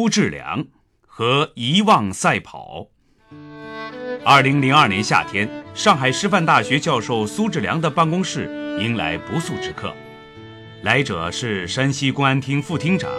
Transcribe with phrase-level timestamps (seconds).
[0.00, 0.64] 苏志良
[1.06, 2.86] 和遗忘赛跑。
[4.24, 8.46] 二零零二年夏天，上海师范大学教授苏志良的办公室
[8.80, 9.94] 迎来不速之客，
[10.84, 13.10] 来者是山西公安厅副厅长，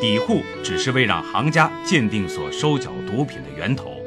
[0.00, 4.00] 抵沪只是为让行家鉴定所收缴毒品的源头。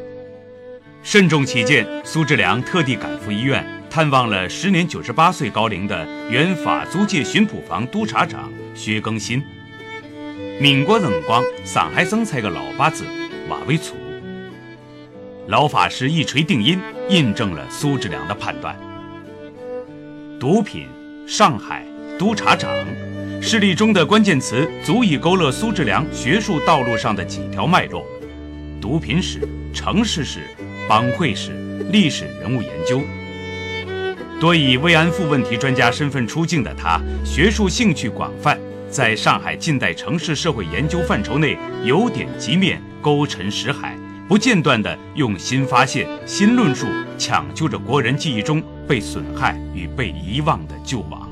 [1.03, 9.39] 慎重起见，苏志良特地赶赴医院探望了时年九十八岁高龄的原法租界巡捕房督察长薛更新。
[10.59, 13.03] 民国辰光，上海生产个老八子
[13.49, 13.97] 勿会错。
[15.47, 18.77] 老法师一锤定音，印证了苏志良的判断。
[20.39, 20.87] 毒品、
[21.25, 21.83] 上海、
[22.19, 22.71] 督察长，
[23.41, 28.05] 事例中的关键词足以勾勒苏志良学术道路上的几条脉络：
[28.79, 29.41] 毒品史、
[29.73, 30.41] 城市史、
[30.87, 31.51] 帮会史、
[31.91, 33.01] 历史人物研究。
[34.39, 38.57] 多以慰安妇问题专家身份出镜的他，学术兴趣广泛。
[38.93, 46.85] 在上海近代城市社会研究范畴内，由点及面，勾陈识海，不间断地用新发现、新论述
[47.17, 51.27] 抢救着国人记忆中被损害与被遗忘的旧网。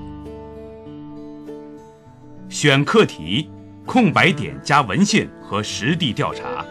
[2.50, 3.48] 选课题：
[3.86, 6.66] 空白点加文献和实地调查。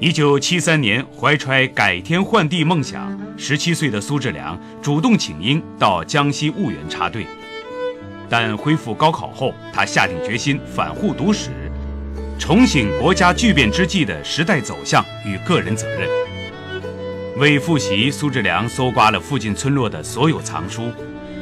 [0.00, 7.24] 一九七三年，怀揣改天换地梦想，十七岁的苏志良主动请缨到江西婺源插队。
[8.28, 11.50] 但恢复高考后，他下定决心反护读史，
[12.38, 16.08] 重醒国家巨变之际的时代走向与个人责任。
[17.38, 20.90] 为复习，苏志良搜刮了附近村落的所有藏书，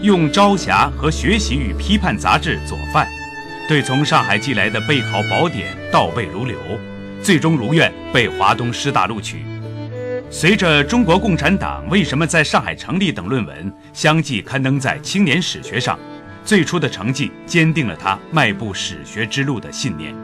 [0.03, 3.09] 用《朝霞》和《学习与批判》杂志做饭，
[3.67, 6.59] 对从上海寄来的备考宝典倒背如流，
[7.23, 9.45] 最终如愿被华东师大录取。
[10.31, 15.99] 随着《中国共产党为什么在上海成立》等论文相继刊登在《青年史学》上。
[16.47, 20.15] 最初的成绩坚定了他迈步史学之路的信念。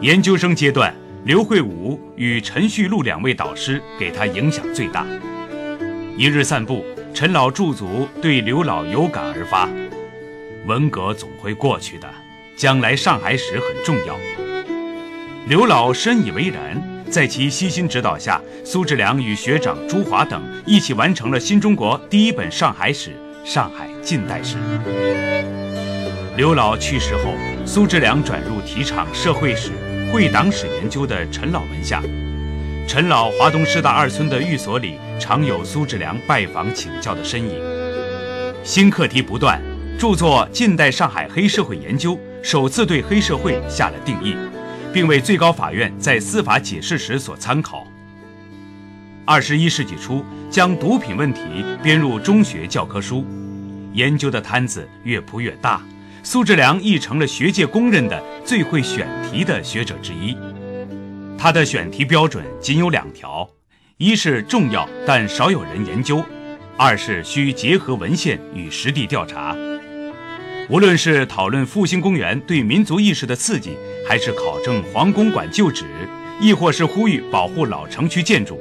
[0.00, 5.04] 研究生阶段，刘慧武与陈旭路两位导师给他影响最大。
[6.16, 9.68] 一日散步，陈老驻足对刘老有感而发
[10.66, 12.08] ：“文革总会过去的，
[12.56, 14.16] 将来上海史很重要。”
[15.48, 23.12] 刘老深以为然，在其悉心指导下，苏志良与学长朱华等一起完成了新中国第一本上海史。
[23.48, 24.58] 上海近代史。
[26.36, 27.32] 刘老去世后，
[27.64, 29.70] 苏志良转入提倡社会史、
[30.12, 32.02] 会党史研究的陈老门下。
[32.86, 37.58] 陈老华东师大二村的寓所里，常有苏志良拜访请教的身影。
[38.62, 39.58] 新课题不断，
[39.98, 44.36] 著作《近代上海黑社会研究》首次对黑社会下了定义，
[44.92, 47.87] 并为最高法院在司法解释时所参考。
[49.28, 51.42] 二十一世纪初，将毒品问题
[51.82, 53.26] 编入中学教科书，
[53.92, 55.82] 研究的摊子越铺越大，
[56.22, 60.34] 苏志良亦成了学界公认的最会选题的学者之一。
[61.36, 63.46] 他的选题标准仅有两条：
[63.98, 66.24] 一是重要但少有人研究；
[66.78, 69.54] 二是需结合文献与实地调查。
[70.70, 73.76] 无论是讨论复兴公园对民族意识的刺激，
[74.08, 75.84] 还是考证黄公馆旧址，
[76.40, 78.58] 亦或是呼吁保护老城区建筑。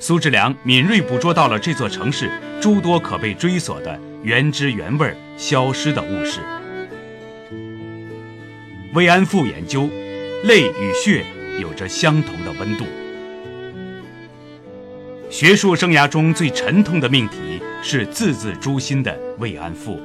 [0.00, 6.40] 苏志良敏锐捕捉到了这座城市诸多可被追索的原汁原味消失的物事。
[8.94, 9.90] 慰安妇研究，
[10.44, 11.24] 泪与血
[11.60, 12.84] 有着相同的温度。
[15.28, 20.00] 学术生涯中最沉痛的命题是字字诛心的慰安妇。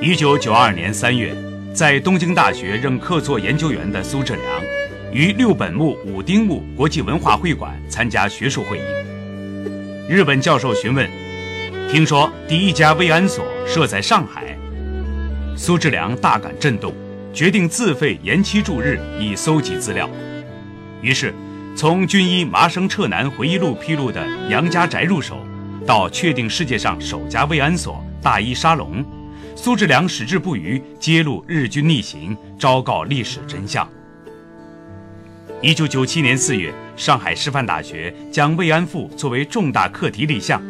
[0.00, 1.34] 一九九二年三月，
[1.74, 4.81] 在东京大学任客座研究员的苏志良。
[5.12, 8.82] 于六本木五丁目国际文化会馆参加学术会议。
[10.08, 11.06] 日本教授询问
[11.92, 14.56] ：“听说第一家慰安所设在上海？”
[15.54, 16.94] 苏志良大感震动，
[17.30, 20.08] 决定自费延期驻日以搜集资料。
[21.02, 21.34] 于是，
[21.76, 25.36] 从军医麻生彻男回忆录披露的杨家宅入手，
[25.86, 29.04] 到确定世界上首家慰安所大一沙龙，
[29.54, 33.86] 苏志良矢志不渝，揭露日军逆行，昭告历史真相。
[35.62, 40.60] 一九九七年四月，上海师范大学将慰安妇作为重大课题立项，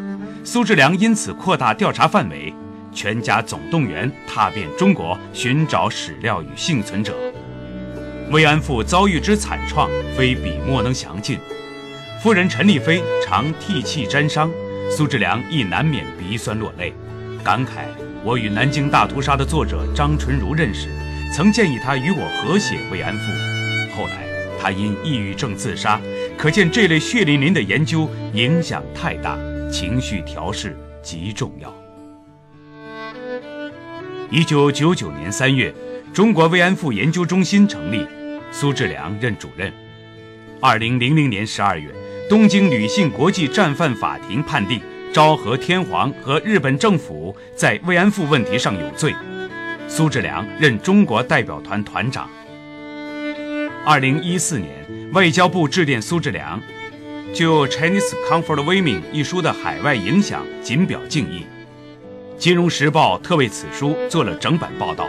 [0.44, 2.52] 苏志良因此扩大调查范围，
[2.92, 7.16] 全家总动员，踏遍中国寻找史料与幸存者。
[8.30, 11.38] 慰安妇遭遇之惨创，非笔墨能详尽。
[12.22, 14.50] 夫人陈丽飞常涕泣沾伤，
[14.94, 16.92] 苏志良亦难免鼻酸落泪，
[17.42, 17.86] 感慨
[18.22, 20.90] ：“我与南京大屠杀的作者张纯如认识，
[21.34, 24.30] 曾建议他与我合写慰安妇，后来。”
[24.62, 26.00] 他因抑郁症自杀，
[26.38, 29.36] 可见这类血淋淋的研究影响太大，
[29.68, 31.74] 情绪调试极重要。
[34.30, 35.74] 一九九九年三月，
[36.14, 38.06] 中国慰安妇研究中心成立，
[38.52, 39.72] 苏志良任主任。
[40.60, 41.90] 二零零零年十二月，
[42.30, 44.80] 东京女性国际战犯法庭判定
[45.12, 49.12] 昭和天皇和日本政府在慰安妇问题上有罪，
[49.88, 52.30] 苏志良任中国代表团团长。
[53.84, 54.70] 二零一四年，
[55.12, 56.62] 外交部致电苏志良，
[57.34, 61.40] 就《Chinese Comfort Women》一书的海外影响仅表敬意。
[62.38, 65.08] 《金融时报》特为此书做了整版报道，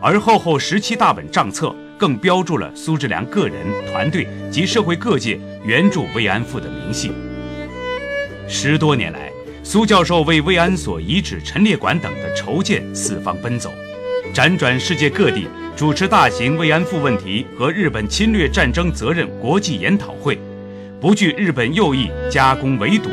[0.00, 3.54] 而厚厚十七大本账册更标注了苏志良个人、
[3.92, 7.12] 团队及社会各界援助慰安妇的明细。
[8.48, 9.30] 十多年来，
[9.62, 13.72] 苏教授为慰安所遗址陈列馆等的筹建四方奔走，
[14.38, 15.48] 辗转世界各地。
[15.74, 20.38] 主持大型慰安妇问题和日本侵略战争责任国际研讨会，
[21.00, 23.08] 不惧日本右翼加工围堵，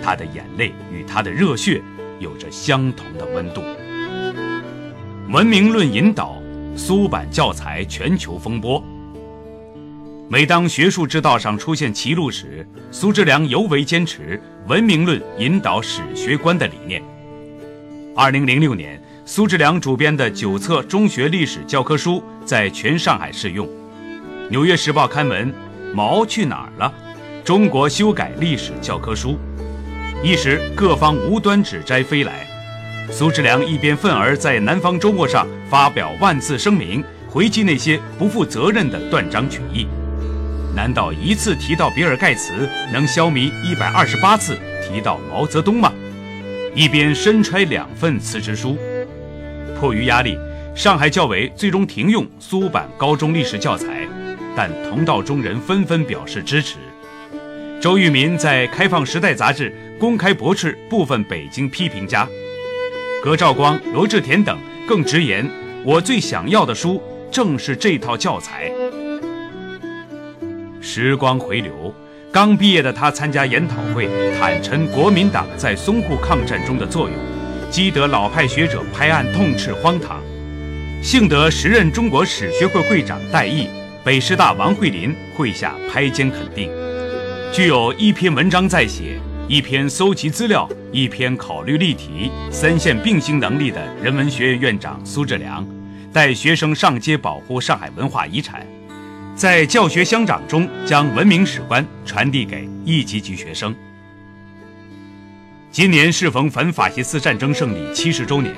[0.00, 1.82] 他的眼泪与他的热血
[2.20, 3.64] 有着相同的温度。
[5.28, 6.40] 文明论引导
[6.76, 8.80] 苏版教材全球风波。
[10.28, 17.02] 每当学术之道上出现歧路时，苏志良尤为坚持文明论引导史学观的理念。
[18.14, 19.02] 二零零六年。
[19.32, 23.64] 苏志良主编的九册中学历史教科书在全上海试用，
[24.48, 25.48] 《纽约时报》刊文
[25.94, 26.92] 《毛去哪儿了？
[27.44, 29.38] 中国修改历史教科书》，
[30.24, 32.44] 一时各方无端指摘飞来。
[33.08, 39.86] 苏志良一边愤而在《南方周末》上发表万字声明，回击那些不负责任的断章取义。
[40.74, 45.92] 难道一次提到比尔盖茨能消弭一百二十八次提到毛泽东吗？
[46.74, 48.76] 一边身揣两份辞职书。
[49.80, 50.38] 迫于压力，
[50.74, 54.06] 上海教委最终停用苏版高中历史教材，
[54.54, 56.76] 但同道中人纷纷表示支持。
[57.80, 62.28] 周玉民在《开放时代》杂志公开驳斥部分北京批评家，
[63.24, 65.48] 葛兆光、罗志田等更直言
[65.82, 68.70] ：“我最想要的书正是这套教材。”
[70.82, 71.94] 时光回流，
[72.30, 77.39] 刚毕业的他参加研讨会，坦陈国民党在淞沪抗战中的作用。
[77.70, 80.20] 激得老派学者拍案痛斥荒唐，
[81.00, 83.68] 幸得时任中国史学会会长戴毅、
[84.04, 86.68] 北师大王慧林会下拍肩肯定。
[87.52, 95.64] 具有一篇文章在写、一篇搜集资料、一篇考虑例题三线并行能力的人文学院院长苏志良，
[96.12, 98.66] 带学生上街保护上海文化遗产，
[99.36, 103.72] 在教学乡长中将文明史观传递给一级级学生。
[105.72, 108.52] 今年适逢反法西斯战争胜利七十周年，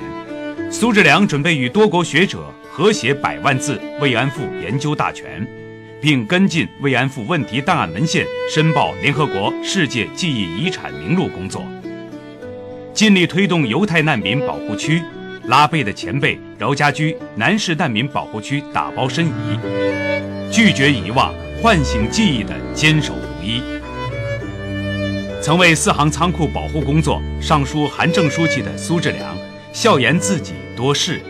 [0.71, 5.47] 苏志良准备与多国学者合写百万字慰安妇研究大全，
[6.01, 11.63] 并跟进慰安妇问题档案文献申报联合国世界记忆遗产名录工作，
[12.95, 14.99] 尽力推动犹太难民保护区、
[15.45, 19.59] 拉贝的前辈饶家驹南市难民保护区打包申遗，
[20.51, 21.31] 拒绝遗忘、
[21.61, 23.61] 唤醒记忆的坚守如一。
[25.43, 29.35] 曾为四行仓库保护工作上书韩正书记的苏志良，
[29.73, 31.21] 笑言自己多事，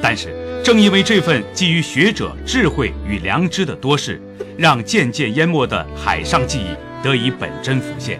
[0.00, 0.34] 但是
[0.64, 4.18] 正因为这份基于学者智慧与良知的多事，
[4.56, 8.18] 让渐渐淹没的海上记忆得以本真浮现。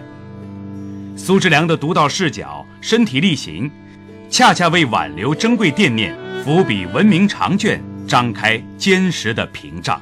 [1.15, 3.71] 苏志良的独到视角、身体力行，
[4.29, 6.15] 恰恰为挽留珍贵惦念、
[6.45, 9.99] 伏笔文明长卷张开坚实的屏障。